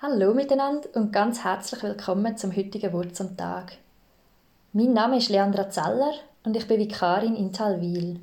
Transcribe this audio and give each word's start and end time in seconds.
Hallo 0.00 0.32
miteinander 0.32 0.88
und 0.94 1.12
ganz 1.12 1.42
herzlich 1.42 1.82
willkommen 1.82 2.36
zum 2.36 2.54
heutigen 2.54 2.92
Wort 2.92 3.16
zum 3.16 3.36
Tag. 3.36 3.78
Mein 4.72 4.92
Name 4.92 5.16
ist 5.16 5.28
Leandra 5.28 5.70
Zeller 5.70 6.12
und 6.44 6.56
ich 6.56 6.68
bin 6.68 6.78
Vikarin 6.78 7.34
in 7.34 7.52
Talwil. 7.52 8.20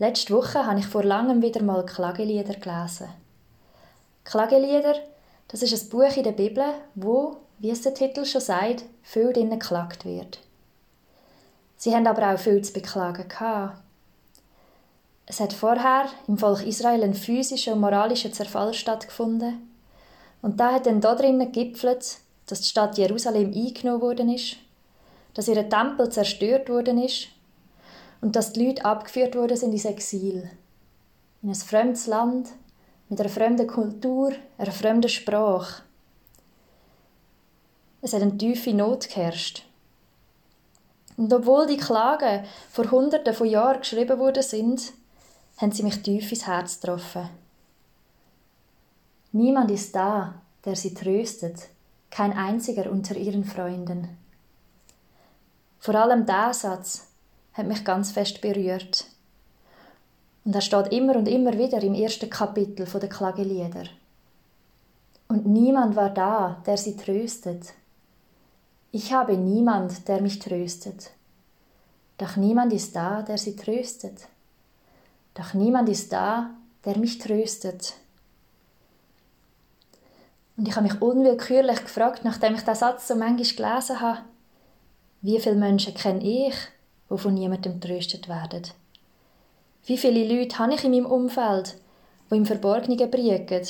Letzte 0.00 0.34
Woche 0.34 0.66
habe 0.66 0.80
ich 0.80 0.88
vor 0.88 1.04
langem 1.04 1.40
wieder 1.40 1.62
mal 1.62 1.86
Klagelieder 1.86 2.54
gelesen. 2.54 3.10
Klagelieder, 4.24 4.96
das 5.46 5.62
ist 5.62 5.84
ein 5.84 5.88
Buch 5.88 6.16
in 6.16 6.24
der 6.24 6.32
Bibel, 6.32 6.64
wo, 6.96 7.36
wie 7.60 7.70
es 7.70 7.82
der 7.82 7.94
Titel 7.94 8.24
schon 8.24 8.40
sagt, 8.40 8.86
viel 9.04 9.32
drinnen 9.32 9.60
geklagt 9.60 10.04
wird. 10.04 10.40
Sie 11.76 11.94
haben 11.94 12.08
aber 12.08 12.34
auch 12.34 12.40
viel 12.40 12.60
zu 12.62 12.72
beklagen 12.72 13.28
gehabt. 13.28 13.78
Es 15.26 15.38
hat 15.38 15.52
vorher 15.52 16.06
im 16.26 16.38
Volk 16.38 16.66
Israel 16.66 17.04
ein 17.04 17.14
physischer 17.14 17.74
und 17.74 17.80
moralischer 17.82 18.32
Zerfall 18.32 18.74
stattgefunden 18.74 19.68
und 20.42 20.60
da 20.60 20.72
hat 20.72 20.86
dann 20.86 21.00
da 21.00 21.14
drinnen 21.14 21.52
gipfelt, 21.52 22.18
dass 22.46 22.60
die 22.60 22.68
Stadt 22.68 22.98
Jerusalem 22.98 23.52
eingenommen 23.52 24.00
worden 24.00 24.28
ist, 24.30 24.56
dass 25.34 25.48
ihr 25.48 25.68
Tempel 25.68 26.10
zerstört 26.10 26.68
worden 26.68 27.02
ist 27.02 27.28
und 28.20 28.36
dass 28.36 28.52
die 28.52 28.66
Leute 28.66 28.84
abgeführt 28.84 29.34
worden 29.34 29.56
sind 29.56 29.72
ins 29.72 29.84
Exil. 29.84 30.50
In 31.42 31.50
ein 31.50 31.54
fremdes 31.54 32.06
Land, 32.06 32.48
mit 33.08 33.20
einer 33.20 33.28
fremden 33.28 33.66
Kultur, 33.66 34.32
einer 34.58 34.72
fremden 34.72 35.08
Sprache. 35.08 35.82
Es 38.00 38.12
hat 38.12 38.22
eine 38.22 38.36
tiefe 38.36 38.74
Not 38.74 39.08
geherrscht. 39.08 39.64
Und 41.16 41.32
obwohl 41.32 41.66
die 41.66 41.76
Klagen 41.76 42.44
vor 42.70 42.90
Hunderten 42.90 43.34
von 43.34 43.48
Jahren 43.48 43.80
geschrieben 43.80 44.18
worden 44.18 44.42
sind, 44.42 44.92
haben 45.56 45.72
sie 45.72 45.82
mich 45.82 46.00
tief 46.02 46.30
ins 46.30 46.46
Herz 46.46 46.80
getroffen. 46.80 47.28
Niemand 49.32 49.70
ist 49.70 49.94
da, 49.94 50.34
der 50.64 50.76
sie 50.76 50.94
tröstet, 50.94 51.68
kein 52.10 52.32
einziger 52.32 52.90
unter 52.90 53.16
ihren 53.16 53.44
Freunden. 53.44 54.08
Vor 55.78 55.94
allem 55.94 56.26
der 56.26 56.52
Satz 56.54 57.08
hat 57.52 57.66
mich 57.66 57.84
ganz 57.84 58.12
fest 58.12 58.40
berührt. 58.40 59.06
Und 60.44 60.54
er 60.54 60.60
steht 60.60 60.92
immer 60.92 61.16
und 61.16 61.28
immer 61.28 61.56
wieder 61.58 61.82
im 61.82 61.94
ersten 61.94 62.30
Kapitel 62.30 62.86
der 62.86 63.08
Klagelieder. 63.08 63.84
Und 65.28 65.46
niemand 65.46 65.94
war 65.94 66.10
da, 66.10 66.62
der 66.64 66.78
sie 66.78 66.96
tröstet. 66.96 67.74
Ich 68.90 69.12
habe 69.12 69.36
niemand, 69.36 70.08
der 70.08 70.22
mich 70.22 70.38
tröstet. 70.38 71.10
Doch 72.16 72.36
niemand 72.36 72.72
ist 72.72 72.96
da, 72.96 73.22
der 73.22 73.36
sie 73.36 73.54
tröstet. 73.54 74.28
Doch 75.34 75.52
niemand 75.52 75.90
ist 75.90 76.12
da, 76.12 76.50
der 76.84 76.96
mich 76.96 77.18
tröstet. 77.18 77.94
Und 80.58 80.66
ich 80.66 80.74
habe 80.74 80.88
mich 80.88 81.00
unwillkürlich 81.00 81.84
gefragt, 81.84 82.24
nachdem 82.24 82.54
ich 82.54 82.60
diesen 82.60 82.74
Satz 82.74 83.06
so 83.06 83.14
manchmal 83.14 83.72
gelesen 83.72 84.00
habe, 84.00 84.22
wie 85.22 85.38
viele 85.38 85.54
Menschen 85.54 85.94
kenne 85.94 86.20
ich, 86.22 86.54
die 87.08 87.16
von 87.16 87.32
niemandem 87.32 87.80
tröstet 87.80 88.28
werden? 88.28 88.64
Wie 89.84 89.96
viele 89.96 90.26
Leute 90.26 90.58
habe 90.58 90.74
ich 90.74 90.82
in 90.82 90.90
meinem 90.90 91.06
Umfeld, 91.06 91.76
die 92.30 92.36
im 92.36 92.44
Verborgenen 92.44 93.08
briegen, 93.08 93.66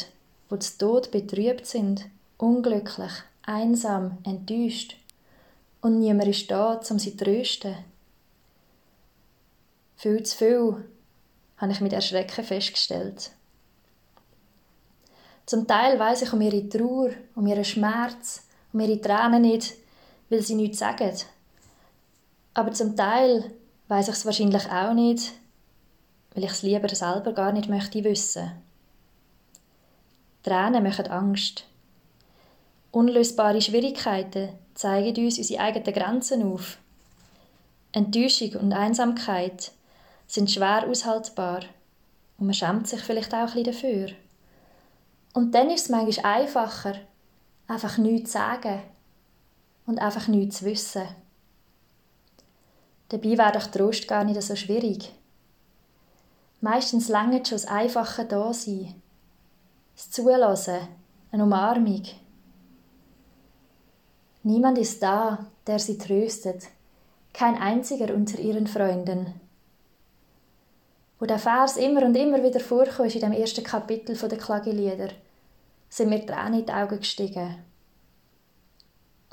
die 0.51 0.59
zu 0.59 0.79
Tod 0.79 1.11
betrübt 1.11 1.67
sind, 1.67 2.07
unglücklich, 2.39 3.13
einsam, 3.43 4.17
enttäuscht 4.25 4.97
und 5.83 5.99
niemand 5.99 6.29
ist 6.29 6.51
da, 6.51 6.81
um 6.89 6.99
sie 6.99 7.15
zu 7.15 7.23
trösten? 7.23 7.77
Viel 9.97 10.23
zu 10.23 10.37
viel, 10.39 10.85
habe 11.59 11.73
ich 11.73 11.83
mit 11.83 11.93
Erschrecken 11.93 12.45
festgestellt. 12.45 13.31
Zum 15.49 15.67
Teil 15.67 15.99
weiß 15.99 16.21
ich 16.21 16.33
um 16.35 16.43
ihre 16.43 16.69
Trauer, 16.69 17.09
um 17.35 17.47
ihren 17.47 17.65
Schmerz, 17.65 18.47
um 18.71 18.81
ihre 18.81 19.01
Tränen 19.01 19.41
nicht, 19.41 19.77
weil 20.29 20.43
sie 20.43 20.55
nichts 20.55 20.81
sagen. 20.81 21.17
Aber 22.53 22.73
zum 22.73 22.95
Teil 22.95 23.51
weiß 23.89 24.09
ich 24.09 24.15
es 24.15 24.27
wahrscheinlich 24.27 24.71
auch 24.71 24.93
nicht, 24.93 25.33
weil 26.35 26.45
ich 26.45 26.51
es 26.51 26.61
lieber 26.61 26.95
selber 26.95 27.33
gar 27.33 27.53
nicht 27.53 27.71
möchte 27.71 28.05
wissen. 28.05 28.53
Tränen 30.43 30.83
machen 30.85 31.07
Angst. 31.07 31.65
Unlösbare 32.91 33.63
Schwierigkeiten 33.63 34.51
zeigen 34.75 35.25
uns 35.25 35.39
unsere 35.39 35.63
eigenen 35.63 35.95
Grenzen 35.95 36.43
auf. 36.43 36.77
Enttäuschung 37.93 38.55
und 38.57 38.75
Einsamkeit 38.75 39.73
sind 40.27 40.51
schwer 40.51 40.87
aushaltbar 40.87 41.63
und 42.37 42.45
man 42.45 42.55
schämt 42.55 42.87
sich 42.87 43.01
vielleicht 43.01 43.33
auch 43.33 43.55
ein 43.55 43.63
bisschen 43.63 43.65
dafür. 43.65 44.28
Und 45.39 45.55
dann 45.55 45.71
ist 45.71 45.83
es 45.83 45.89
manchmal 45.89 46.41
einfacher, 46.41 46.95
einfach 47.69 47.97
nichts 47.97 48.33
zu 48.33 48.39
sagen 48.39 48.83
und 49.87 50.01
einfach 50.01 50.27
nichts 50.27 50.59
zu 50.59 50.65
wissen. 50.65 51.07
Dabei 53.09 53.39
wäre 53.39 53.53
doch 53.53 53.69
Trost 53.69 54.09
gar 54.09 54.25
nicht 54.25 54.43
so 54.43 54.57
schwierig. 54.57 55.15
Meistens 56.61 57.09
längert 57.09 57.47
schon 57.47 57.55
das 57.55 57.67
einfache 57.67 58.25
Dasein, 58.25 59.01
das 59.95 60.11
Zulassen, 60.11 60.89
eine 61.31 61.45
Umarmung. 61.45 62.03
Niemand 64.43 64.77
ist 64.77 65.01
da, 65.01 65.47
der 65.69 65.79
sie 65.79 65.99
tröstet, 65.99 66.65
kein 67.33 67.55
einziger 67.55 68.13
unter 68.13 68.41
ihren 68.41 68.67
Freunden. 68.67 69.41
Wo 71.21 71.27
der 71.27 71.39
Vers 71.39 71.77
immer 71.77 72.03
und 72.03 72.17
immer 72.17 72.43
wieder 72.43 72.59
vorkommt 72.59 73.15
in 73.15 73.21
dem 73.21 73.33
ersten 73.33 73.63
Kapitel 73.63 74.17
der 74.17 74.39
Klagelieder, 74.39 75.11
sind 75.89 76.11
mir 76.11 76.25
Tränen 76.25 76.61
in 76.61 76.67
die 76.67 76.73
Augen 76.73 76.99
gestiegen. 76.99 77.57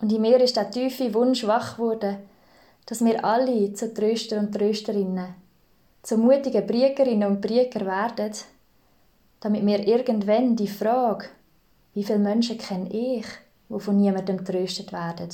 Und 0.02 0.12
in 0.12 0.22
mir 0.22 0.40
ist 0.42 0.56
der 0.56 0.70
tiefe 0.70 1.14
Wunsch 1.14 1.46
wach 1.48 1.76
geworden, 1.76 2.18
dass 2.86 3.04
wir 3.04 3.24
alle 3.24 3.74
zu 3.74 3.94
Tröster 3.94 4.40
und 4.40 4.54
Trösterinnen, 4.54 5.36
zu 6.04 6.18
mutigen 6.18 6.68
Briegerinnen 6.68 7.30
und 7.30 7.42
Brieger 7.42 7.86
werden, 7.86 8.32
damit 9.40 9.66
wir 9.66 9.88
irgendwann 9.88 10.56
die 10.56 10.68
Frage, 10.68 11.26
wie 11.94 12.04
viele 12.04 12.20
Menschen 12.20 12.58
kenne 12.58 12.90
ich, 12.90 13.26
die 13.70 13.80
von 13.80 13.98
niemandem 13.98 14.44
tröstet 14.44 14.92
werden, 14.92 15.30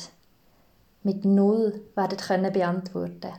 mit 1.03 1.25
Null 1.25 1.81
werden 1.95 2.17
können 2.17 2.53
beantworten 2.53 3.33